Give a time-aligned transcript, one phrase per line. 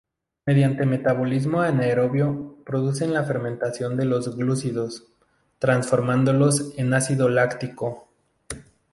[0.47, 5.03] Mediante metabolismo anaerobio producen la fermentación de los glúcidos,
[5.59, 8.09] transformándolos en ácido láctico.